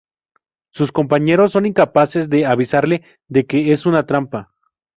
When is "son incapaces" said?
1.51-2.27